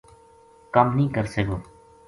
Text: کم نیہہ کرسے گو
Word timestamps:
کم 0.73 0.87
نیہہ 0.97 1.13
کرسے 1.15 1.41
گو 1.47 1.57